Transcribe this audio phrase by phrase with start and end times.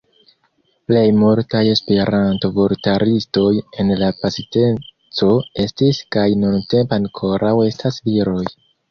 [0.91, 3.51] Plej multaj Esperanto-vortaristoj
[3.83, 5.29] en la pasinteco
[5.65, 8.43] estis kaj nuntempe ankoraŭ estas viroj.